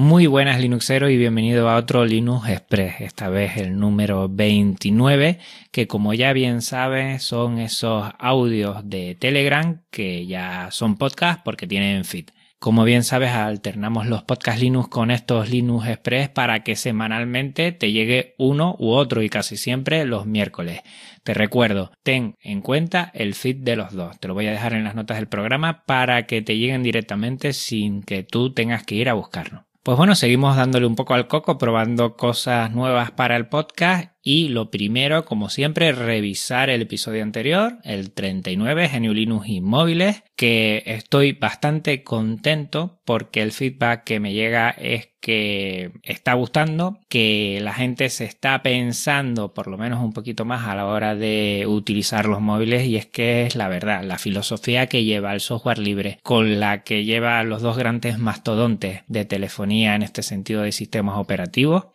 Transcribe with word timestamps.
Muy 0.00 0.28
buenas 0.28 0.60
Linuxeros 0.60 1.10
y 1.10 1.16
bienvenido 1.16 1.68
a 1.68 1.74
otro 1.74 2.04
Linux 2.04 2.48
Express, 2.48 3.00
esta 3.00 3.28
vez 3.30 3.56
el 3.56 3.80
número 3.80 4.28
29, 4.28 5.40
que 5.72 5.88
como 5.88 6.14
ya 6.14 6.32
bien 6.32 6.62
sabes 6.62 7.24
son 7.24 7.58
esos 7.58 8.08
audios 8.20 8.88
de 8.88 9.16
Telegram 9.16 9.82
que 9.90 10.24
ya 10.24 10.68
son 10.70 10.98
podcast 10.98 11.42
porque 11.44 11.66
tienen 11.66 12.04
feed. 12.04 12.26
Como 12.60 12.84
bien 12.84 13.02
sabes, 13.02 13.30
alternamos 13.30 14.06
los 14.06 14.22
podcast 14.22 14.60
Linux 14.60 14.86
con 14.86 15.10
estos 15.10 15.50
Linux 15.50 15.88
Express 15.88 16.28
para 16.28 16.62
que 16.62 16.76
semanalmente 16.76 17.72
te 17.72 17.90
llegue 17.90 18.36
uno 18.38 18.76
u 18.78 18.90
otro 18.90 19.20
y 19.22 19.28
casi 19.28 19.56
siempre 19.56 20.04
los 20.04 20.26
miércoles. 20.26 20.80
Te 21.24 21.34
recuerdo, 21.34 21.90
ten 22.04 22.36
en 22.40 22.60
cuenta 22.60 23.10
el 23.14 23.34
feed 23.34 23.56
de 23.56 23.74
los 23.74 23.94
dos. 23.94 24.20
Te 24.20 24.28
lo 24.28 24.34
voy 24.34 24.46
a 24.46 24.52
dejar 24.52 24.74
en 24.74 24.84
las 24.84 24.94
notas 24.94 25.16
del 25.16 25.26
programa 25.26 25.84
para 25.86 26.26
que 26.26 26.40
te 26.40 26.56
lleguen 26.56 26.84
directamente 26.84 27.52
sin 27.52 28.04
que 28.04 28.22
tú 28.22 28.54
tengas 28.54 28.84
que 28.84 28.94
ir 28.94 29.08
a 29.08 29.14
buscarlo. 29.14 29.67
Pues 29.88 29.96
bueno, 29.96 30.14
seguimos 30.14 30.54
dándole 30.54 30.84
un 30.84 30.96
poco 30.96 31.14
al 31.14 31.28
coco, 31.28 31.56
probando 31.56 32.14
cosas 32.14 32.70
nuevas 32.72 33.10
para 33.10 33.36
el 33.36 33.48
podcast 33.48 34.10
y 34.30 34.50
lo 34.50 34.70
primero, 34.70 35.24
como 35.24 35.48
siempre, 35.48 35.90
revisar 35.90 36.68
el 36.68 36.82
episodio 36.82 37.22
anterior, 37.22 37.78
el 37.82 38.10
39, 38.12 38.90
Genio 38.90 39.14
Linux 39.14 39.48
y 39.48 39.62
móviles, 39.62 40.22
que 40.36 40.82
estoy 40.84 41.32
bastante 41.32 42.04
contento 42.04 43.00
porque 43.06 43.40
el 43.40 43.52
feedback 43.52 44.04
que 44.04 44.20
me 44.20 44.34
llega 44.34 44.68
es 44.68 45.08
que 45.20 45.92
está 46.02 46.34
gustando, 46.34 46.98
que 47.08 47.58
la 47.62 47.72
gente 47.72 48.08
se 48.10 48.24
está 48.24 48.62
pensando 48.62 49.52
por 49.52 49.66
lo 49.66 49.78
menos 49.78 50.04
un 50.04 50.12
poquito 50.12 50.44
más 50.44 50.66
a 50.68 50.76
la 50.76 50.86
hora 50.86 51.14
de 51.14 51.64
utilizar 51.66 52.26
los 52.26 52.40
móviles 52.40 52.86
y 52.86 52.96
es 52.96 53.06
que 53.06 53.46
es 53.46 53.56
la 53.56 53.68
verdad, 53.68 54.04
la 54.04 54.18
filosofía 54.18 54.86
que 54.86 55.04
lleva 55.04 55.32
el 55.32 55.40
software 55.40 55.78
libre 55.78 56.18
con 56.22 56.60
la 56.60 56.84
que 56.84 57.04
lleva 57.04 57.42
los 57.42 57.62
dos 57.62 57.76
grandes 57.76 58.18
mastodontes 58.18 59.00
de 59.08 59.24
telefonía 59.24 59.94
en 59.94 60.02
este 60.02 60.22
sentido 60.22 60.62
de 60.62 60.72
sistemas 60.72 61.16
operativos 61.18 61.86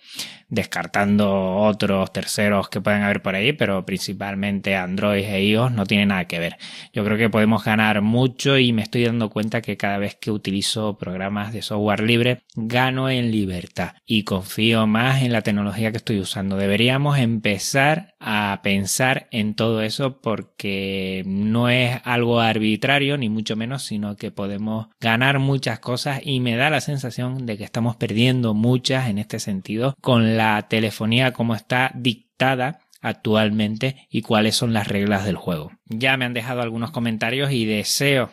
descartando 0.50 1.56
otros 1.58 2.12
terceros 2.12 2.70
que 2.70 2.82
pueden 2.82 3.04
haber 3.04 3.22
por 3.22 3.36
ahí, 3.36 3.54
pero 3.54 3.86
principalmente 3.86 4.76
Android 4.76 5.26
e 5.26 5.44
iOS 5.46 5.72
no 5.72 5.86
tiene 5.86 6.06
nada 6.06 6.26
que 6.26 6.40
ver. 6.40 6.58
Yo 6.94 7.04
creo 7.04 7.18
que 7.18 7.30
podemos 7.30 7.64
ganar 7.64 8.02
mucho 8.02 8.58
y 8.58 8.74
me 8.74 8.82
estoy 8.82 9.06
dando 9.06 9.30
cuenta 9.30 9.62
que 9.62 9.78
cada 9.78 9.98
vez 9.98 10.16
que 10.16 10.32
utilizo 10.32 10.98
programas 10.98 11.54
de 11.54 11.62
software 11.62 12.02
libre 12.02 12.42
gano 12.56 13.10
en 13.10 13.32
libertad 13.32 13.94
y 14.06 14.24
confío 14.24 14.88
más 14.88 15.24
en 15.24 15.32
la 15.32 15.42
tecnología 15.42 15.92
que 15.92 15.98
estoy 15.98 16.20
usando. 16.20 16.58
Deberíamos 16.58 17.18
empezar 17.18 18.16
a 18.20 18.62
pensar 18.64 19.28
en 19.32 19.54
todo 19.54 19.82
eso 19.82 20.22
porque 20.22 21.24
no 21.26 21.70
es 21.70 22.00
algo 22.04 22.40
arbitrario 22.40 23.18
ni 23.18 23.30
mucho 23.30 23.56
menos, 23.56 23.84
sino 23.84 24.16
que 24.16 24.32
podemos 24.32 24.88
ganar 25.00 25.40
muchas 25.40 25.80
cosas 25.80 26.22
y 26.24 26.40
me 26.40 26.56
da 26.56 26.70
la 26.70 26.82
sensación 26.82 27.46
de 27.46 27.58
que 27.58 27.64
estamos 27.64 27.96
perdiendo 27.96 28.54
muchas 28.54 29.10
en 29.10 29.18
este 29.18 29.40
sentido 29.40 29.96
con 30.02 30.33
la 30.38 30.68
telefonía 30.68 31.34
como 31.34 31.56
está 31.56 31.92
dictada 31.96 32.80
actualmente 33.02 34.08
y 34.10 34.22
cuáles 34.22 34.56
son 34.56 34.74
las 34.74 34.88
reglas 34.88 35.26
del 35.26 35.36
juego. 35.36 35.72
Ya 35.86 36.18
me 36.18 36.26
han 36.26 36.34
dejado 36.34 36.62
algunos 36.62 36.92
comentarios 36.92 37.52
y 37.52 37.66
deseo 37.66 38.30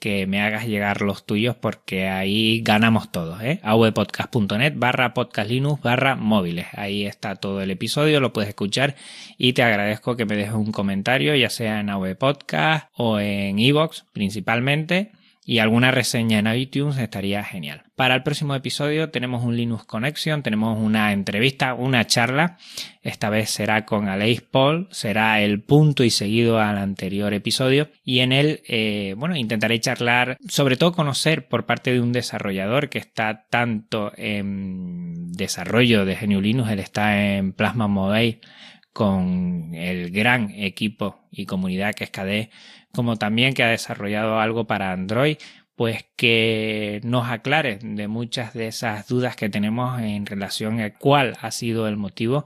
que 0.00 0.26
me 0.26 0.40
hagas 0.40 0.66
llegar 0.66 1.02
los 1.02 1.26
tuyos 1.26 1.54
porque 1.54 2.08
ahí 2.08 2.62
ganamos 2.62 3.12
todos, 3.12 3.42
¿eh? 3.42 3.60
avpodcast.net 3.62 4.72
barra 4.76 5.12
podcastlinux 5.12 5.82
barra 5.82 6.16
móviles. 6.16 6.66
Ahí 6.72 7.04
está 7.04 7.36
todo 7.36 7.60
el 7.60 7.70
episodio, 7.70 8.20
lo 8.20 8.32
puedes 8.32 8.48
escuchar 8.48 8.96
y 9.36 9.52
te 9.52 9.62
agradezco 9.62 10.16
que 10.16 10.24
me 10.24 10.36
dejes 10.36 10.54
un 10.54 10.72
comentario, 10.72 11.34
ya 11.34 11.50
sea 11.50 11.80
en 11.80 11.90
avpodcast 11.90 12.86
o 12.96 13.20
en 13.20 13.58
iVoox 13.58 14.04
principalmente 14.12 15.12
y 15.44 15.58
alguna 15.58 15.90
reseña 15.90 16.38
en 16.38 16.46
iTunes 16.54 16.98
estaría 16.98 17.42
genial. 17.42 17.82
Para 17.96 18.14
el 18.14 18.22
próximo 18.22 18.54
episodio 18.54 19.10
tenemos 19.10 19.42
un 19.42 19.56
Linux 19.56 19.84
Connection, 19.84 20.42
tenemos 20.42 20.78
una 20.78 21.12
entrevista, 21.12 21.74
una 21.74 22.06
charla. 22.06 22.58
Esta 23.02 23.28
vez 23.28 23.50
será 23.50 23.84
con 23.84 24.08
Aleix 24.08 24.40
Paul, 24.40 24.88
será 24.92 25.40
el 25.40 25.60
punto 25.60 26.04
y 26.04 26.10
seguido 26.10 26.60
al 26.60 26.78
anterior 26.78 27.34
episodio. 27.34 27.90
Y 28.04 28.20
en 28.20 28.32
él, 28.32 28.62
eh, 28.68 29.14
bueno, 29.16 29.36
intentaré 29.36 29.80
charlar, 29.80 30.36
sobre 30.48 30.76
todo 30.76 30.92
conocer 30.92 31.48
por 31.48 31.66
parte 31.66 31.92
de 31.92 32.00
un 32.00 32.12
desarrollador 32.12 32.88
que 32.88 32.98
está 32.98 33.46
tanto 33.50 34.12
en 34.16 35.32
desarrollo 35.32 36.04
de 36.04 36.14
GNU 36.14 36.40
Linux, 36.40 36.70
él 36.70 36.78
está 36.78 37.34
en 37.34 37.52
Plasma 37.52 37.88
Mobile 37.88 38.40
con 38.92 39.74
el 39.74 40.10
gran 40.10 40.50
equipo 40.50 41.20
y 41.30 41.46
comunidad 41.46 41.94
que 41.94 42.04
es 42.04 42.10
KDE, 42.10 42.50
como 42.94 43.16
también 43.16 43.54
que 43.54 43.62
ha 43.62 43.68
desarrollado 43.68 44.38
algo 44.40 44.66
para 44.66 44.92
Android, 44.92 45.38
pues 45.76 46.04
que 46.16 47.00
nos 47.04 47.28
aclare 47.28 47.78
de 47.82 48.08
muchas 48.08 48.52
de 48.54 48.68
esas 48.68 49.08
dudas 49.08 49.36
que 49.36 49.48
tenemos 49.48 50.00
en 50.00 50.26
relación 50.26 50.80
a 50.80 50.94
cuál 50.94 51.36
ha 51.40 51.50
sido 51.50 51.88
el 51.88 51.96
motivo 51.96 52.44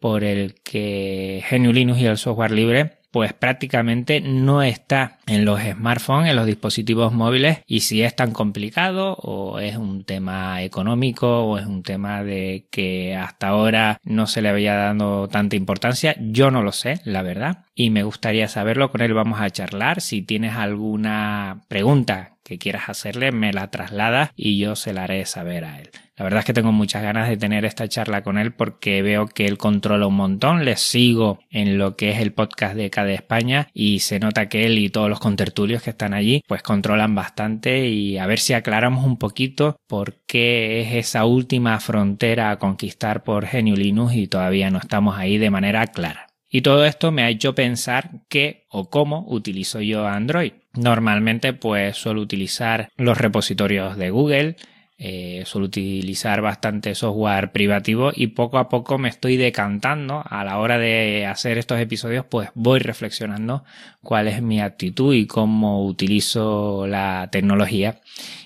por 0.00 0.24
el 0.24 0.54
que 0.62 1.42
GNU 1.50 1.72
Linux 1.72 2.00
y 2.00 2.06
el 2.06 2.18
software 2.18 2.50
libre 2.50 2.95
pues 3.16 3.32
prácticamente 3.32 4.20
no 4.20 4.62
está 4.62 5.16
en 5.26 5.46
los 5.46 5.58
smartphones, 5.58 6.28
en 6.28 6.36
los 6.36 6.44
dispositivos 6.44 7.14
móviles. 7.14 7.60
Y 7.66 7.80
si 7.80 8.02
es 8.02 8.14
tan 8.14 8.32
complicado 8.32 9.14
o 9.14 9.58
es 9.58 9.78
un 9.78 10.04
tema 10.04 10.62
económico 10.62 11.44
o 11.44 11.56
es 11.56 11.64
un 11.64 11.82
tema 11.82 12.22
de 12.22 12.66
que 12.70 13.16
hasta 13.16 13.48
ahora 13.48 13.96
no 14.04 14.26
se 14.26 14.42
le 14.42 14.50
había 14.50 14.74
dado 14.74 15.28
tanta 15.28 15.56
importancia, 15.56 16.14
yo 16.20 16.50
no 16.50 16.62
lo 16.62 16.72
sé, 16.72 17.00
la 17.04 17.22
verdad, 17.22 17.64
y 17.74 17.88
me 17.88 18.02
gustaría 18.02 18.48
saberlo, 18.48 18.90
con 18.90 19.00
él 19.00 19.14
vamos 19.14 19.40
a 19.40 19.48
charlar, 19.48 20.02
si 20.02 20.20
tienes 20.20 20.54
alguna 20.54 21.62
pregunta 21.68 22.35
que 22.46 22.58
quieras 22.58 22.88
hacerle, 22.88 23.32
me 23.32 23.52
la 23.52 23.70
trasladas 23.70 24.30
y 24.36 24.58
yo 24.58 24.76
se 24.76 24.92
la 24.92 25.04
haré 25.04 25.26
saber 25.26 25.64
a 25.64 25.80
él. 25.80 25.90
La 26.16 26.24
verdad 26.24 26.38
es 26.38 26.46
que 26.46 26.54
tengo 26.54 26.72
muchas 26.72 27.02
ganas 27.02 27.28
de 27.28 27.36
tener 27.36 27.66
esta 27.66 27.88
charla 27.88 28.22
con 28.22 28.38
él 28.38 28.52
porque 28.52 29.02
veo 29.02 29.26
que 29.26 29.46
él 29.46 29.58
controla 29.58 30.06
un 30.06 30.14
montón, 30.14 30.64
le 30.64 30.76
sigo 30.76 31.40
en 31.50 31.76
lo 31.76 31.94
que 31.94 32.10
es 32.10 32.20
el 32.20 32.32
podcast 32.32 32.74
de 32.74 32.88
cada 32.88 33.12
España 33.12 33.68
y 33.74 33.98
se 33.98 34.18
nota 34.18 34.48
que 34.48 34.64
él 34.64 34.78
y 34.78 34.88
todos 34.88 35.10
los 35.10 35.20
contertulios 35.20 35.82
que 35.82 35.90
están 35.90 36.14
allí 36.14 36.42
pues 36.46 36.62
controlan 36.62 37.14
bastante 37.14 37.88
y 37.88 38.16
a 38.16 38.26
ver 38.26 38.38
si 38.38 38.54
aclaramos 38.54 39.04
un 39.04 39.18
poquito 39.18 39.76
por 39.86 40.14
qué 40.26 40.80
es 40.80 40.94
esa 40.94 41.26
última 41.26 41.78
frontera 41.80 42.50
a 42.50 42.58
conquistar 42.58 43.22
por 43.22 43.44
Genio 43.44 43.76
Linux 43.76 44.14
y 44.14 44.26
todavía 44.26 44.70
no 44.70 44.78
estamos 44.78 45.18
ahí 45.18 45.36
de 45.36 45.50
manera 45.50 45.86
clara. 45.88 46.25
Y 46.48 46.62
todo 46.62 46.84
esto 46.84 47.10
me 47.10 47.22
ha 47.22 47.28
hecho 47.28 47.54
pensar 47.54 48.10
qué 48.28 48.66
o 48.70 48.88
cómo 48.88 49.24
utilizo 49.28 49.80
yo 49.80 50.06
Android. 50.06 50.52
Normalmente 50.74 51.52
pues 51.52 51.96
suelo 51.96 52.20
utilizar 52.20 52.90
los 52.96 53.18
repositorios 53.18 53.96
de 53.96 54.10
Google, 54.10 54.56
eh, 54.98 55.42
suelo 55.44 55.66
utilizar 55.66 56.40
bastante 56.40 56.94
software 56.94 57.52
privativo 57.52 58.12
y 58.14 58.28
poco 58.28 58.58
a 58.58 58.68
poco 58.68 58.96
me 58.96 59.08
estoy 59.08 59.36
decantando. 59.36 60.22
A 60.24 60.44
la 60.44 60.58
hora 60.58 60.78
de 60.78 61.26
hacer 61.26 61.58
estos 61.58 61.80
episodios 61.80 62.24
pues 62.24 62.50
voy 62.54 62.78
reflexionando 62.78 63.64
cuál 64.02 64.28
es 64.28 64.40
mi 64.40 64.60
actitud 64.60 65.14
y 65.14 65.26
cómo 65.26 65.84
utilizo 65.84 66.86
la 66.86 67.28
tecnología. 67.32 68.00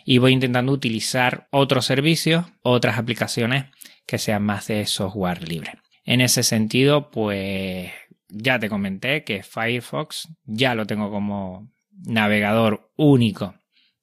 Y 0.06 0.19
voy 0.19 0.32
intentando 0.32 0.72
utilizar 0.72 1.49
otros 1.50 1.84
servicios 1.84 2.47
otras 2.62 2.99
aplicaciones 2.99 3.67
que 4.06 4.19
sean 4.19 4.43
más 4.43 4.67
de 4.69 4.87
software 4.87 5.47
libre 5.47 5.72
en 6.10 6.21
ese 6.21 6.43
sentido 6.43 7.09
pues 7.12 7.93
ya 8.28 8.59
te 8.59 8.69
comenté 8.69 9.22
que 9.22 9.44
Firefox 9.44 10.28
ya 10.44 10.75
lo 10.75 10.84
tengo 10.84 11.09
como 11.09 11.71
navegador 11.93 12.91
único 12.97 13.54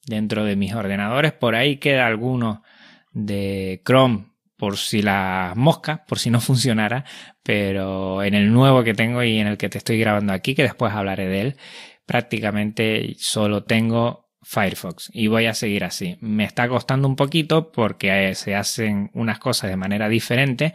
dentro 0.06 0.46
de 0.46 0.56
mis 0.56 0.73
ordenadores. 0.73 1.34
Por 1.34 1.56
ahí 1.56 1.78
queda 1.78 2.07
alguno 2.07 2.63
de 3.12 3.81
Chrome 3.85 4.28
por 4.56 4.78
si 4.78 5.01
la 5.01 5.51
mosca, 5.57 6.06
por 6.07 6.17
si 6.17 6.29
no 6.29 6.40
funcionara, 6.41 7.03
pero 7.44 8.23
en 8.23 8.35
el 8.35 8.53
nuevo 8.53 8.85
que 8.85 8.94
tengo 8.94 9.22
y 9.22 9.40
en 9.40 9.47
el 9.47 9.57
que 9.57 9.67
te 9.67 9.78
estoy 9.78 10.00
grabando 10.00 10.31
aquí, 10.31 10.56
que 10.56 10.63
después 10.63 10.94
hablaré 10.94 11.28
de 11.28 11.41
él, 11.41 11.57
prácticamente 12.06 13.16
solo 13.19 13.66
tengo 13.66 14.29
Firefox 14.44 15.09
y 15.12 15.28
voy 15.28 15.46
a 15.47 15.53
seguir 15.53 15.84
así. 15.84 16.17
Me 16.22 16.46
está 16.46 16.69
costando 16.69 17.06
un 17.06 17.17
poquito 17.17 17.69
porque 17.73 18.34
se 18.34 18.56
hacen 18.56 19.12
unas 19.13 19.40
cosas 19.40 19.70
de 19.70 19.76
manera 19.76 20.08
diferente, 20.08 20.73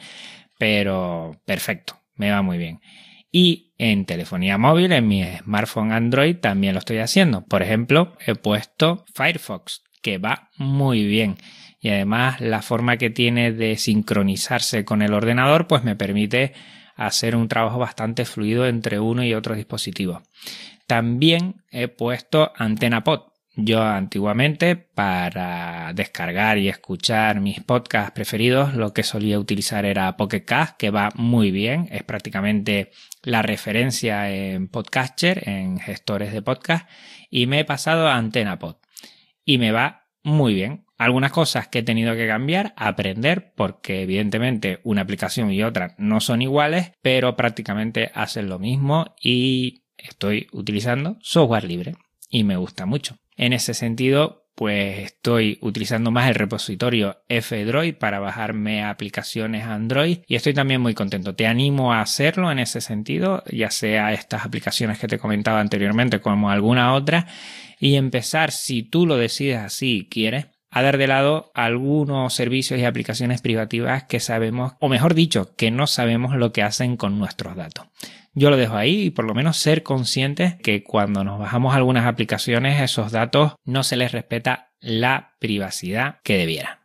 pero 0.63 1.43
perfecto, 1.45 2.01
me 2.15 2.31
va 2.31 2.41
muy 2.41 2.57
bien. 2.57 2.81
Y 3.33 3.73
en 3.79 4.07
telefonía 4.07 4.59
móvil, 4.59 4.93
en 4.93 5.09
mi 5.09 5.25
smartphone 5.25 5.91
Android, 5.91 6.37
también 6.37 6.75
lo 6.75 6.79
estoy 6.79 6.99
haciendo. 6.99 7.45
Por 7.45 7.63
ejemplo, 7.63 8.17
he 8.25 8.37
puesto 8.37 9.05
Firefox, 9.13 9.83
que 10.03 10.19
va 10.19 10.51
muy 10.57 11.05
bien. 11.05 11.35
Y 11.81 11.89
además 11.89 12.41
la 12.41 12.63
forma 12.63 12.97
que 12.97 13.11
tiene 13.11 13.51
de 13.51 13.77
sincronizarse 13.77 14.85
con 14.85 15.03
el 15.03 15.15
ordenador, 15.15 15.67
pues 15.67 15.83
me 15.83 15.97
permite 15.97 16.53
hacer 16.95 17.35
un 17.35 17.49
trabajo 17.49 17.81
bastante 17.81 18.25
fluido 18.25 18.65
entre 18.69 19.01
uno 19.01 19.25
y 19.25 19.35
otro 19.35 19.57
dispositivo. 19.57 20.23
También 20.87 21.57
he 21.73 21.89
puesto 21.89 22.53
AntenaPod, 22.55 23.32
yo 23.55 23.83
antiguamente 23.83 24.77
para 24.77 25.93
descargar 25.95 26.59
y 26.59 26.69
escuchar 26.69 27.41
mis 27.41 27.61
podcasts 27.61 28.13
preferidos 28.13 28.75
lo 28.75 28.93
que 28.95 29.03
solía 29.03 29.39
utilizar 29.39 29.85
era 29.85 30.17
Pocket 30.17 30.45
que 30.79 30.91
va 30.91 31.11
muy 31.15 31.51
bien, 31.51 31.89
es 31.91 32.03
prácticamente 32.03 32.91
la 33.23 33.43
referencia 33.43 34.31
en 34.31 34.69
Podcatcher, 34.69 35.49
en 35.49 35.79
gestores 35.79 36.33
de 36.33 36.43
podcast 36.43 36.89
y 37.31 37.47
me 37.47 37.61
he 37.61 37.65
pasado 37.65 38.09
a 38.09 38.17
AntenaPod 38.17 38.77
y 39.45 39.59
me 39.59 39.73
va 39.73 40.07
muy 40.23 40.55
bien. 40.55 40.87
Algunas 40.99 41.33
cosas 41.33 41.67
que 41.67 41.81
he 41.81 41.83
tenido 41.83 42.15
que 42.15 42.29
cambiar, 42.29 42.75
aprender, 42.77 43.53
porque 43.57 44.03
evidentemente 44.03 44.81
una 44.85 45.03
aplicación 45.03 45.51
y 45.51 45.63
otra 45.65 45.97
no 45.99 46.21
son 46.21 46.43
iguales, 46.43 46.93
pero 47.03 47.35
prácticamente 47.35 48.13
hacen 48.15 48.49
lo 48.49 48.61
mismo 48.61 49.15
y 49.21 49.83
estoy 49.97 50.47
utilizando 50.53 51.19
software 51.21 51.65
libre 51.65 51.97
y 52.31 52.45
me 52.45 52.57
gusta 52.57 52.87
mucho. 52.87 53.22
En 53.37 53.53
ese 53.53 53.75
sentido, 53.75 54.43
pues 54.55 54.99
estoy 54.99 55.59
utilizando 55.63 56.11
más 56.11 56.29
el 56.29 56.35
repositorio 56.35 57.23
F-Droid 57.29 57.95
para 57.95 58.21
bajarme 58.21 58.85
aplicaciones 58.85 59.65
Android 59.65 60.19
y 60.27 60.35
estoy 60.35 60.55
también 60.55 60.81
muy 60.81 60.95
contento. 60.95 61.35
Te 61.35 61.47
animo 61.47 61.93
a 61.93 62.01
hacerlo 62.01 62.51
en 62.53 62.59
ese 62.59 62.81
sentido, 62.81 63.43
ya 63.51 63.71
sea 63.71 64.13
estas 64.13 64.45
aplicaciones 64.45 64.99
que 64.99 65.09
te 65.09 65.19
comentaba 65.19 65.61
anteriormente 65.61 66.21
como 66.21 66.51
alguna 66.51 66.95
otra 66.95 67.27
y 67.81 67.97
empezar 67.97 68.53
si 68.53 68.83
tú 68.83 69.07
lo 69.07 69.17
decides 69.17 69.59
así 69.59 69.99
y 69.99 70.09
quieres 70.09 70.47
a 70.71 70.83
dar 70.83 70.97
de 70.97 71.07
lado 71.07 71.51
algunos 71.55 72.33
servicios 72.33 72.81
y 72.81 72.85
aplicaciones 72.85 73.43
privativas 73.43 74.05
que 74.05 74.21
sabemos, 74.21 74.73
o 74.81 74.89
mejor 74.89 75.15
dicho, 75.15 75.55
que 75.55 75.71
no 75.71 75.87
sabemos 75.87 76.35
lo 76.35 76.53
que 76.53 76.63
hacen 76.63 76.97
con 76.97 77.19
nuestros 77.19 77.57
datos. 77.57 77.87
Yo 78.35 78.49
lo 78.49 78.57
dejo 78.57 78.77
ahí 78.77 79.03
y 79.03 79.11
por 79.11 79.27
lo 79.27 79.35
menos 79.35 79.59
ser 79.59 79.83
conscientes 79.83 80.55
que 80.57 80.83
cuando 80.83 81.23
nos 81.23 81.39
bajamos 81.39 81.75
algunas 81.75 82.07
aplicaciones 82.07 82.81
esos 82.81 83.13
datos 83.13 83.55
no 83.65 83.83
se 83.83 83.97
les 83.97 84.13
respeta 84.13 84.73
la 84.81 85.37
privacidad 85.39 86.21
que 86.25 86.39
debiera. 86.39 86.81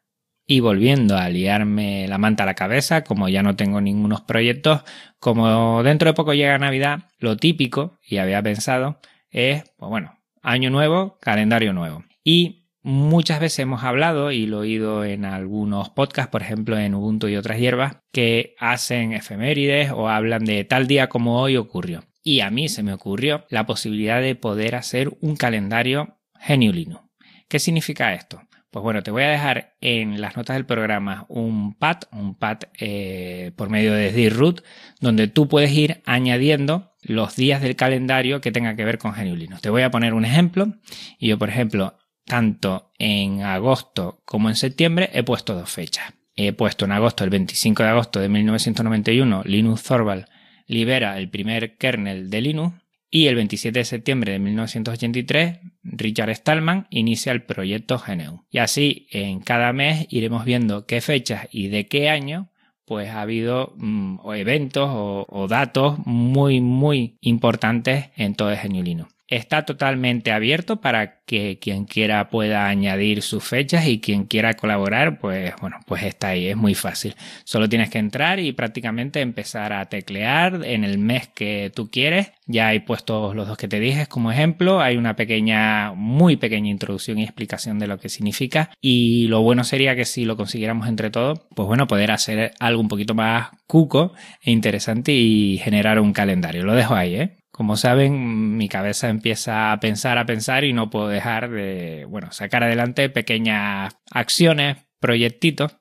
Y 0.46 0.60
volviendo 0.62 1.18
a 1.18 1.30
liarme 1.30 2.08
la 2.08 2.18
manta 2.18 2.44
a 2.44 2.46
la 2.46 2.54
cabeza, 2.54 3.04
como 3.04 3.28
ya 3.28 3.44
no 3.44 3.56
tengo 3.56 3.82
ningunos 3.82 4.22
proyectos, 4.22 4.84
como 5.20 5.84
dentro 5.84 6.08
de 6.10 6.14
poco 6.14 6.34
llega 6.34 6.58
Navidad, 6.58 7.10
lo 7.20 7.36
típico, 7.36 8.00
y 8.02 8.18
había 8.18 8.42
pensado, 8.42 9.00
es, 9.30 9.64
pues 9.78 9.90
bueno, 9.90 10.18
año 10.42 10.70
nuevo, 10.70 11.18
calendario 11.20 11.74
nuevo. 11.74 12.06
Y 12.24 12.67
Muchas 12.84 13.40
veces 13.40 13.60
hemos 13.60 13.84
hablado 13.84 14.32
y 14.32 14.46
lo 14.46 14.58
he 14.58 14.62
oído 14.62 15.04
en 15.04 15.26
algunos 15.26 15.90
podcasts, 15.90 16.32
por 16.32 16.42
ejemplo 16.42 16.78
en 16.78 16.96
Ubuntu 16.96 17.28
y 17.28 17.36
otras 17.36 17.60
hierbas, 17.60 17.98
que 18.12 18.56
hacen 18.60 19.14
efemérides 19.14 19.92
o 19.92 20.10
hablan 20.10 20.46
de 20.46 20.64
tal 20.64 20.88
día 20.88 21.10
como 21.10 21.42
hoy 21.42 21.58
ocurrió. 21.58 22.04
Y 22.24 22.42
a 22.42 22.50
mí 22.50 22.70
se 22.70 22.84
me 22.84 22.94
ocurrió 22.94 23.46
la 23.50 23.66
posibilidad 23.66 24.22
de 24.22 24.36
poder 24.36 24.76
hacer 24.76 25.12
un 25.22 25.36
calendario 25.36 26.18
Geniulino. 26.40 27.10
¿Qué 27.48 27.60
significa 27.60 28.14
esto? 28.14 28.42
Pues 28.70 28.84
bueno, 28.84 29.02
te 29.02 29.12
voy 29.12 29.24
a 29.24 29.30
dejar 29.30 29.76
en 29.80 30.20
las 30.20 30.36
notas 30.36 30.56
del 30.56 30.66
programa 30.66 31.26
un 31.30 31.74
pad, 31.74 32.00
un 32.12 32.36
pad 32.36 32.60
eh, 32.80 33.52
por 33.56 33.70
medio 33.70 33.94
de 33.94 34.30
root, 34.30 34.62
donde 35.00 35.28
tú 35.28 35.48
puedes 35.48 35.72
ir 35.72 36.02
añadiendo 36.06 36.94
los 37.02 37.36
días 37.36 37.62
del 37.62 37.76
calendario 37.76 38.42
que 38.42 38.52
tenga 38.52 38.76
que 38.76 38.86
ver 38.86 38.98
con 38.98 39.14
Geniulino. 39.14 39.58
Te 39.60 39.70
voy 39.70 39.84
a 39.84 39.92
poner 39.92 40.14
un 40.14 40.26
ejemplo. 40.26 40.74
Y 41.18 41.30
yo, 41.30 41.38
por 41.38 41.50
ejemplo, 41.50 41.98
tanto 42.28 42.92
en 43.00 43.42
agosto 43.42 44.22
como 44.26 44.50
en 44.50 44.56
septiembre 44.56 45.10
he 45.14 45.24
puesto 45.24 45.56
dos 45.56 45.72
fechas. 45.72 46.14
He 46.36 46.54
puesto 46.54 46.86
en 46.86 46.92
agosto, 46.92 47.24
el 47.24 47.32
25 47.32 47.82
de 47.82 47.90
agosto 47.90 48.20
de 48.20 48.30
1991, 48.30 49.42
Linus 49.46 49.82
Torvald 49.82 50.26
libera 50.68 51.18
el 51.18 51.30
primer 51.30 51.78
kernel 51.78 52.30
de 52.30 52.42
Linux 52.42 52.76
y 53.10 53.28
el 53.28 53.36
27 53.36 53.80
de 53.80 53.86
septiembre 53.86 54.34
de 54.34 54.40
1983, 54.40 55.60
Richard 55.84 56.36
Stallman 56.36 56.88
inicia 56.90 57.32
el 57.32 57.44
proyecto 57.44 57.98
GNU. 58.06 58.46
Y 58.52 58.60
así, 58.60 59.08
en 59.12 59.40
cada 59.40 59.72
mes 59.74 60.06
iremos 60.10 60.46
viendo 60.46 60.86
qué 60.86 61.02
fechas 61.02 61.48
y 61.52 61.70
de 61.70 61.88
qué 61.88 62.10
año 62.10 62.52
pues 62.86 63.10
ha 63.10 63.22
habido 63.22 63.74
mm, 63.78 64.20
eventos 64.34 64.90
o, 64.90 65.48
datos 65.50 65.98
muy 66.06 66.62
muy 66.62 67.18
importantes 67.22 68.12
en 68.16 68.36
todo 68.36 68.50
GNU 68.50 68.84
Linux. 68.84 69.17
Está 69.28 69.66
totalmente 69.66 70.32
abierto 70.32 70.80
para 70.80 71.20
que 71.26 71.60
quien 71.60 71.86
quiera 71.86 72.30
pueda 72.30 72.68
añadir 72.68 73.22
sus 73.22 73.44
fechas 73.44 73.86
y 73.86 74.00
quien 74.00 74.24
quiera 74.24 74.54
colaborar, 74.54 75.20
pues 75.20 75.54
bueno, 75.60 75.78
pues 75.86 76.04
está 76.04 76.30
ahí, 76.30 76.48
es 76.48 76.56
muy 76.56 76.74
fácil. 76.76 77.16
Solo 77.44 77.68
tienes 77.68 77.90
que 77.90 78.00
entrar 78.00 78.40
y 78.40 78.54
prácticamente 78.54 79.20
empezar 79.20 79.74
a 79.74 79.86
teclear 79.86 80.62
en 80.64 80.86
el 80.86 80.98
mes 80.98 81.28
que 81.28 81.72
tú 81.76 81.92
quieres. 81.92 82.32
Ya 82.46 82.68
hay 82.70 82.80
puestos 82.80 83.36
los 83.36 83.48
dos 83.48 83.58
que 83.58 83.68
te 83.68 83.82
dije 83.82 84.08
como 84.08 84.32
ejemplo, 84.32 84.80
hay 84.80 84.96
una 84.96 85.16
pequeña, 85.16 85.92
muy 85.94 86.38
pequeña 86.38 86.70
introducción 86.70 87.18
y 87.20 87.24
explicación 87.24 87.80
de 87.80 87.88
lo 87.88 88.00
que 88.00 88.10
significa 88.10 88.72
y 88.80 89.28
lo 89.28 89.42
bueno 89.42 89.64
sería 89.64 89.96
que 89.96 90.06
si 90.06 90.24
lo 90.24 90.38
consiguiéramos 90.38 90.88
entre 90.88 91.10
todos, 91.10 91.42
pues 91.56 91.68
bueno, 91.68 91.88
poder 91.88 92.12
hacer 92.12 92.54
algo 92.60 92.82
un 92.82 92.88
poquito 92.88 93.16
más 93.16 93.50
cuco 93.68 94.14
e 94.42 94.52
interesante 94.52 95.12
y 95.12 95.58
generar 95.58 96.00
un 96.00 96.14
calendario. 96.14 96.64
Lo 96.64 96.74
dejo 96.74 96.96
ahí, 96.96 97.16
¿eh? 97.16 97.38
Como 97.58 97.76
saben, 97.76 98.56
mi 98.56 98.70
cabeza 98.70 99.10
empieza 99.10 99.72
a 99.72 99.80
pensar, 99.80 100.20
a 100.20 100.28
pensar 100.28 100.64
y 100.64 100.74
no 100.74 100.92
puedo 100.92 101.08
dejar 101.08 101.50
de, 101.50 102.06
bueno, 102.06 102.32
sacar 102.32 102.62
adelante 102.64 103.10
pequeñas 103.10 103.98
acciones, 104.12 104.78
proyectitos 105.00 105.76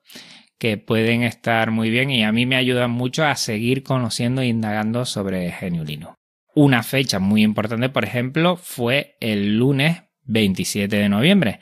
que 0.58 0.78
pueden 0.78 1.22
estar 1.22 1.72
muy 1.72 1.90
bien 1.90 2.10
y 2.10 2.24
a 2.24 2.32
mí 2.32 2.46
me 2.46 2.56
ayudan 2.56 2.92
mucho 2.92 3.26
a 3.26 3.36
seguir 3.36 3.82
conociendo 3.82 4.40
e 4.40 4.46
indagando 4.46 5.04
sobre 5.04 5.52
Geniulino. 5.52 6.14
Una 6.54 6.82
fecha 6.82 7.18
muy 7.18 7.42
importante, 7.42 7.90
por 7.90 8.06
ejemplo, 8.06 8.56
fue 8.56 9.18
el 9.20 9.58
lunes 9.58 10.04
27 10.22 10.96
de 10.96 11.10
noviembre. 11.10 11.60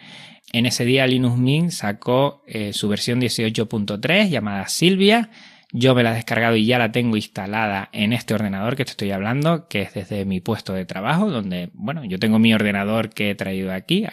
En 0.53 0.67
ese 0.67 0.85
día 0.85 1.09
Linux 1.09 1.37
Mint 1.39 1.73
sacó 1.73 2.45
eh, 2.47 2.73
su 2.73 2.89
versión 2.89 3.21
18.3 3.21 4.29
llamada 4.29 4.69
Silvia 4.69 5.31
yo 5.77 5.93
me 5.97 6.05
la 6.05 6.13
he 6.13 6.15
descargado 6.15 6.55
y 6.55 6.67
ya 6.67 6.79
la 6.79 6.93
tengo 6.93 7.17
instalada 7.17 7.89
en 7.93 8.13
este 8.13 8.33
ordenador 8.33 8.77
que 8.77 8.85
te 8.85 8.93
estoy 8.93 9.11
hablando, 9.11 9.67
que 9.67 9.83
es 9.83 9.93
desde 9.93 10.25
mi 10.25 10.41
puesto 10.41 10.73
de 10.73 10.87
trabajo, 10.87 11.31
donde, 11.31 11.71
bueno, 11.75 12.05
yo 12.05 12.21
tengo 12.21 12.39
mi 12.39 12.55
ordenador 12.55 13.11
que 13.11 13.31
he 13.31 13.35
traído 13.35 13.73
aquí. 13.73 14.07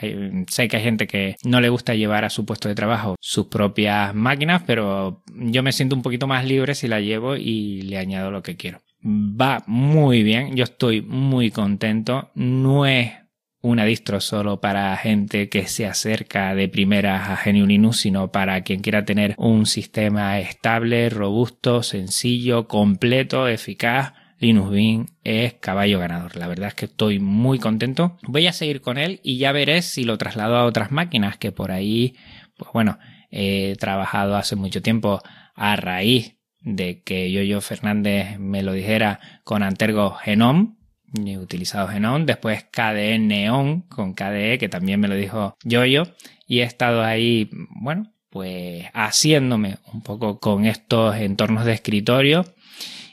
sé 0.50 0.68
que 0.68 0.78
hay 0.78 0.84
gente 0.84 1.06
que 1.06 1.36
no 1.44 1.62
le 1.62 1.70
gusta 1.70 1.94
llevar 1.94 2.26
a 2.26 2.32
su 2.32 2.48
puesto 2.48 2.68
de 2.68 2.74
trabajo 2.74 3.16
sus 3.20 3.46
propias 3.46 4.16
máquinas, 4.16 4.64
pero 4.66 5.24
yo 5.36 5.62
me 5.62 5.72
siento 5.72 5.96
un 5.96 6.02
poquito 6.02 6.26
más 6.26 6.46
libre 6.46 6.74
si 6.74 6.88
la 6.88 7.00
llevo 7.00 7.36
y 7.36 7.84
le 7.84 8.00
añado 8.00 8.32
lo 8.32 8.42
que 8.42 8.58
quiero. 8.58 8.80
Va 9.06 9.64
muy 9.68 10.24
bien, 10.24 10.56
yo 10.56 10.64
estoy 10.64 11.02
muy 11.02 11.52
contento. 11.52 12.32
No 12.34 12.88
es 12.88 13.21
una 13.62 13.86
distro 13.86 14.20
solo 14.20 14.60
para 14.60 14.96
gente 14.98 15.50
que 15.50 15.68
se 15.68 15.86
acerca 15.86 16.56
de 16.56 16.68
primeras 16.68 17.30
a 17.30 17.40
GNU 17.44 17.68
Linux, 17.68 17.98
sino 17.98 18.32
para 18.32 18.62
quien 18.62 18.82
quiera 18.82 19.06
tener 19.06 19.36
un 19.38 19.66
sistema 19.66 20.40
estable, 20.40 21.10
robusto, 21.10 21.84
sencillo, 21.84 22.68
completo, 22.68 23.48
eficaz. 23.48 24.14
Linux 24.40 24.72
Mint 24.72 25.10
es 25.24 25.54
caballo 25.54 26.00
ganador. 26.00 26.36
La 26.36 26.48
verdad 26.48 26.70
es 26.70 26.74
que 26.74 26.86
estoy 26.86 27.20
muy 27.20 27.60
contento. 27.60 28.18
Voy 28.24 28.48
a 28.48 28.54
seguir 28.54 28.82
con 28.82 28.98
él 28.98 29.20
y 29.24 29.38
ya 29.38 29.52
veré 29.52 29.84
si 29.84 30.04
lo 30.04 30.18
traslado 30.18 30.56
a 30.56 30.66
otras 30.66 30.92
máquinas 30.92 31.38
que 31.38 31.52
por 31.52 31.72
ahí, 31.72 32.16
pues 32.58 32.72
bueno, 32.74 32.98
he 33.30 33.76
trabajado 33.80 34.36
hace 34.36 34.56
mucho 34.56 34.82
tiempo 34.82 35.22
a 35.54 35.76
raíz 35.76 36.38
de 36.62 37.04
que 37.04 37.32
Yoyo 37.32 37.62
Fernández 37.62 38.40
me 38.40 38.64
lo 38.64 38.74
dijera 38.74 39.20
con 39.44 39.62
Antergo 39.62 40.16
Genome, 40.16 40.76
he 41.14 41.38
utilizado 41.38 41.88
Genon, 41.88 42.26
después 42.26 42.64
KDE 42.72 43.20
Neon 43.20 43.82
con 43.82 44.14
KDE, 44.14 44.58
que 44.58 44.70
también 44.70 45.00
me 45.00 45.08
lo 45.08 45.16
dijo 45.16 45.56
Yoyo, 45.64 46.04
y 46.48 46.60
he 46.60 46.64
estado 46.64 47.04
ahí, 47.04 47.50
bueno, 47.70 48.14
pues 48.30 48.86
haciéndome 48.94 49.78
un 49.94 50.02
poco 50.02 50.40
con 50.40 50.66
estos 50.66 51.16
entornos 51.18 51.66
de 51.66 51.74
escritorio 51.74 52.46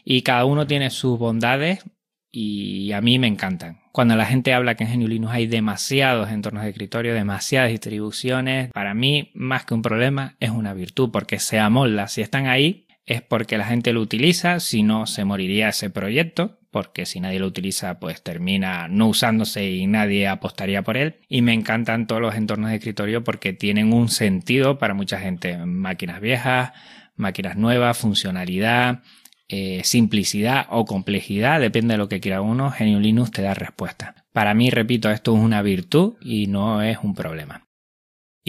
y 0.05 0.23
cada 0.23 0.45
uno 0.45 0.67
tiene 0.67 0.91
sus 0.91 1.19
bondades 1.19 1.85
y 2.31 2.93
a 2.93 3.01
mí 3.01 3.19
me 3.19 3.27
encantan. 3.27 3.81
Cuando 3.93 4.17
la 4.17 4.27
gente 4.27 4.55
habla 4.55 4.77
que 4.77 4.85
en 4.85 4.93
GNU 4.93 5.09
Linux 5.09 5.35
hay 5.35 5.47
demasiados 5.47 6.31
entornos 6.31 6.63
de 6.63 6.71
escritorio, 6.71 7.15
demasiadas 7.15 7.71
distribuciones, 7.71 8.71
para 8.73 8.95
mí 8.95 9.31
más 9.35 9.65
que 9.65 9.75
un 9.75 9.83
problema 9.83 10.37
es 10.39 10.51
una 10.51 10.73
virtud 10.73 11.11
porque 11.11 11.39
se 11.39 11.59
amolda. 11.59 12.07
Si 12.07 12.23
están 12.23 12.47
ahí 12.47 12.87
es 13.09 13.23
porque 13.23 13.59
la 13.59 13.65
gente 13.65 13.93
lo 13.93 14.01
utiliza, 14.01 14.61
si 14.61 14.83
no 14.83 15.07
se 15.07 15.25
moriría 15.25 15.71
ese 15.71 15.91
proyecto 15.91 16.59
porque 16.71 17.07
si 17.07 17.21
nadie 17.21 17.41
lo 17.41 17.47
utiliza 17.47 17.99
pues 17.99 18.23
termina 18.23 18.89
no 18.89 19.09
usándose 19.09 19.71
y 19.71 19.87
nadie 19.87 20.29
apostaría 20.29 20.83
por 20.83 20.97
él. 20.97 21.17
Y 21.29 21.43
me 21.43 21.55
encantan 21.55 22.07
todos 22.07 22.21
los 22.21 22.35
entornos 22.35 22.71
de 22.71 22.77
escritorio 22.77 23.25
porque 23.25 23.53
tienen 23.53 23.93
un 23.93 24.09
sentido 24.09 24.79
para 24.79 24.95
mucha 24.95 25.19
gente. 25.19 25.57
Máquinas 25.57 26.21
viejas, 26.21 26.73
máquinas 27.17 27.57
nuevas, 27.57 27.97
funcionalidad, 27.97 29.03
eh, 29.49 29.81
simplicidad 29.85 30.67
o 30.71 30.85
complejidad, 30.85 31.61
depende 31.61 31.95
de 31.95 31.99
lo 31.99 32.09
que 32.09 32.21
quiera 32.21 32.43
uno, 32.43 32.71
Genio 32.71 33.01
Linux 33.01 33.31
te 33.31 33.43
da 33.43 33.55
respuesta. 33.55 34.15
Para 34.33 34.53
mí, 34.53 34.71
repito, 34.71 35.11
esto 35.11 35.35
es 35.35 35.43
una 35.43 35.63
virtud 35.63 36.17
y 36.21 36.49
no 36.49 36.83
es 36.83 36.99
un 37.03 37.15
problema. 37.15 37.68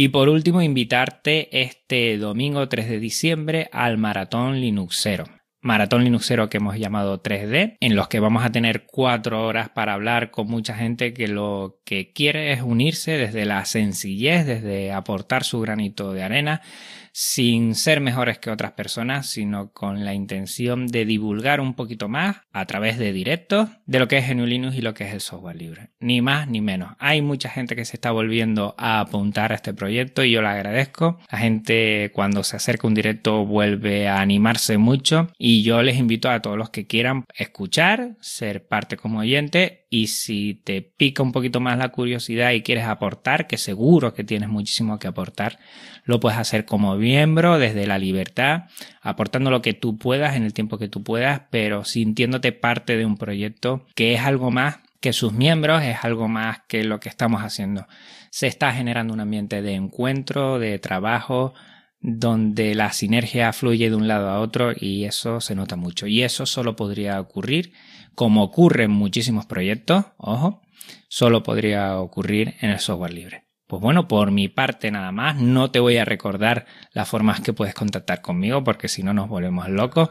Y 0.02 0.08
por 0.08 0.30
último, 0.30 0.62
invitarte 0.62 1.50
este 1.60 2.18
domingo 2.18 2.70
3 2.70 2.88
de 2.88 3.00
diciembre 3.02 3.70
al 3.74 3.98
Maratón 3.98 4.62
Linuxero. 4.62 5.26
Maratón 5.60 6.06
Linuxero 6.06 6.50
que 6.50 6.56
hemos 6.56 6.78
llamado 6.78 7.22
3D, 7.22 7.76
en 7.82 7.96
los 7.98 8.08
que 8.08 8.22
vamos 8.22 8.46
a 8.46 8.50
tener 8.50 8.86
cuatro 8.86 9.46
horas 9.46 9.68
para 9.68 9.96
hablar 9.96 10.32
con 10.32 10.48
mucha 10.48 10.74
gente 10.74 11.14
que 11.14 11.28
lo 11.28 11.82
que 11.84 12.14
quiere 12.14 12.54
es 12.54 12.62
unirse 12.62 13.18
desde 13.18 13.44
la 13.44 13.66
sencillez, 13.66 14.46
desde 14.46 14.94
aportar 14.94 15.44
su 15.44 15.60
granito 15.60 16.14
de 16.14 16.24
arena, 16.24 16.62
sin 17.12 17.76
ser 17.76 18.02
mejores 18.02 18.40
que 18.40 18.50
otras 18.50 18.74
personas, 18.74 19.30
sino 19.30 19.72
con 19.72 20.06
la 20.06 20.14
intención 20.14 20.88
de 20.88 21.06
divulgar 21.06 21.62
un 21.62 21.74
poquito 21.74 22.08
más 22.08 22.38
a 22.52 22.66
través 22.66 22.98
de 22.98 23.14
directos 23.14 23.70
de 23.86 24.00
lo 24.00 24.08
que 24.08 24.18
es 24.18 24.30
GNU 24.30 24.46
Linux 24.46 24.76
y 24.76 24.82
lo 24.82 24.94
que 24.94 25.06
es 25.06 25.14
el 25.14 25.22
software 25.22 25.56
libre. 25.56 25.90
Ni 26.00 26.22
más 26.22 26.48
ni 26.48 26.62
menos. 26.62 26.96
Hay 27.00 27.22
mucha 27.22 27.50
gente 27.50 27.76
que 27.76 27.86
se 27.86 27.98
está 27.98 28.12
volviendo 28.12 28.76
a 28.78 29.00
apuntar 29.00 29.52
a 29.52 29.56
este 29.56 29.74
proyecto 29.74 30.24
y 30.24 30.32
yo 30.32 30.42
lo 30.42 30.50
agradezco. 30.50 31.20
La 31.32 31.38
gente 31.38 32.12
cuando 32.14 32.44
se 32.44 32.56
acerca 32.56 32.88
un 32.88 32.94
directo 32.94 33.46
vuelve 33.46 34.08
a 34.08 34.22
animarse 34.22 34.78
mucho 34.78 35.30
y 35.38 35.64
yo 35.64 35.82
les 35.82 35.98
invito 35.98 36.30
a 36.30 36.42
todos 36.42 36.58
los 36.58 36.70
que 36.70 36.88
quieran 36.88 37.26
escuchar, 37.36 38.16
ser 38.22 38.68
parte 38.68 38.98
como 38.98 39.20
oyente 39.20 39.88
y 39.90 40.08
si 40.08 40.54
te 40.54 40.82
pica 40.82 41.24
un 41.24 41.32
poquito 41.32 41.60
más 41.60 41.78
la 41.78 41.90
curiosidad 41.90 42.52
y 42.52 42.62
quieres 42.62 42.86
aportar, 42.86 43.48
que 43.48 43.58
seguro 43.58 44.14
que 44.14 44.24
tienes 44.24 44.50
muchísimo 44.50 45.00
que 45.00 45.08
aportar, 45.08 45.60
lo 46.04 46.20
puedes 46.20 46.38
hacer 46.38 46.66
como 46.66 46.96
miembro 46.96 47.58
desde 47.58 47.88
la 47.88 47.98
libertad, 47.98 48.66
aportando 49.02 49.50
lo 49.50 49.62
que 49.62 49.74
tú 49.74 49.98
puedas 49.98 50.36
en 50.36 50.44
el 50.44 50.54
tiempo 50.54 50.78
que 50.78 50.90
tú 50.90 51.04
puedas, 51.04 51.42
pero 51.50 51.86
sintiéndote 51.86 52.52
parte 52.52 52.98
de 52.98 53.06
un 53.06 53.18
proyecto 53.18 53.86
que 53.96 54.14
es 54.14 54.22
algo 54.22 54.52
más 54.52 54.80
que 55.00 55.14
sus 55.14 55.34
miembros, 55.34 55.82
es 55.82 55.98
algo 56.04 56.28
más 56.28 56.60
que 56.68 56.84
lo 56.84 57.00
que 57.00 57.10
estamos 57.10 57.42
haciendo. 57.42 57.88
Se 58.30 58.48
está 58.48 58.72
generando 58.74 59.14
un 59.14 59.22
ambiente 59.22 59.62
de 59.62 59.74
encuentro, 59.74 60.60
de 60.60 60.78
trabajo, 60.78 61.54
donde 62.02 62.76
la 62.76 62.92
sinergia 62.94 63.52
fluye 63.54 63.90
de 63.90 63.96
un 63.96 64.08
lado 64.08 64.30
a 64.30 64.40
otro 64.40 64.72
y 64.76 65.06
eso 65.06 65.42
se 65.42 65.56
nota 65.56 65.76
mucho. 65.76 66.08
Y 66.08 66.24
eso 66.24 66.46
solo 66.46 66.76
podría 66.76 67.20
ocurrir, 67.20 67.74
como 68.16 68.44
ocurre 68.44 68.84
en 68.86 68.92
muchísimos 68.92 69.46
proyectos, 69.46 70.06
ojo, 70.18 70.62
solo 71.08 71.44
podría 71.44 71.98
ocurrir 72.00 72.56
en 72.62 72.72
el 72.72 72.80
software 72.80 73.14
libre. 73.14 73.50
Pues 73.70 73.84
bueno, 73.84 74.08
por 74.08 74.32
mi 74.32 74.48
parte 74.48 74.90
nada 74.90 75.12
más, 75.12 75.36
no 75.36 75.70
te 75.70 75.80
voy 75.80 75.98
a 75.98 76.06
recordar 76.06 76.66
las 76.92 77.08
formas 77.08 77.40
que 77.40 77.54
puedes 77.54 77.76
contactar 77.76 78.20
conmigo 78.20 78.64
porque 78.64 78.88
si 78.88 79.04
no 79.04 79.14
nos 79.14 79.30
volvemos 79.30 79.70
locos. 79.70 80.10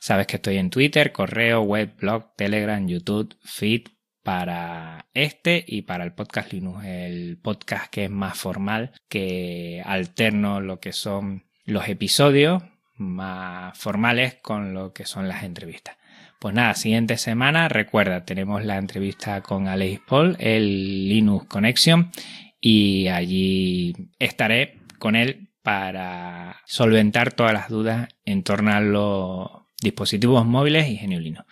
Sabes 0.00 0.28
que 0.28 0.36
estoy 0.36 0.58
en 0.58 0.70
Twitter, 0.70 1.10
correo, 1.10 1.62
web, 1.62 1.96
blog, 1.98 2.36
Telegram, 2.36 2.86
YouTube, 2.86 3.36
Feed 3.42 3.88
para 4.22 5.06
este 5.12 5.64
y 5.66 5.82
para 5.82 6.04
el 6.04 6.12
podcast 6.12 6.52
Linux, 6.52 6.84
el 6.84 7.36
podcast 7.42 7.90
que 7.90 8.04
es 8.04 8.10
más 8.10 8.38
formal, 8.38 8.92
que 9.08 9.82
alterno 9.84 10.60
lo 10.60 10.78
que 10.78 10.92
son 10.92 11.46
los 11.64 11.88
episodios 11.88 12.62
más 12.94 13.76
formales 13.76 14.34
con 14.34 14.72
lo 14.72 14.92
que 14.92 15.04
son 15.04 15.26
las 15.26 15.42
entrevistas. 15.42 15.96
Pues 16.40 16.54
nada, 16.54 16.72
siguiente 16.72 17.18
semana, 17.18 17.68
recuerda, 17.68 18.24
tenemos 18.24 18.64
la 18.64 18.78
entrevista 18.78 19.42
con 19.42 19.68
Alex 19.68 20.00
Paul, 20.08 20.38
el 20.40 21.06
Linux 21.06 21.44
Connection, 21.48 22.10
y 22.58 23.08
allí 23.08 23.94
estaré 24.18 24.78
con 24.98 25.16
él 25.16 25.50
para 25.62 26.56
solventar 26.64 27.34
todas 27.34 27.52
las 27.52 27.68
dudas 27.68 28.08
en 28.24 28.42
torno 28.42 28.72
a 28.72 28.80
los 28.80 29.50
dispositivos 29.82 30.46
móviles 30.46 30.88
y 30.88 30.96
GNU 30.96 31.20
Linux. 31.20 31.44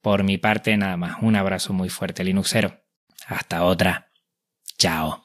Por 0.00 0.22
mi 0.22 0.38
parte, 0.38 0.76
nada 0.76 0.96
más. 0.96 1.16
Un 1.20 1.34
abrazo 1.34 1.72
muy 1.72 1.88
fuerte, 1.88 2.22
Linuxero. 2.22 2.80
Hasta 3.26 3.64
otra. 3.64 4.12
Chao. 4.78 5.16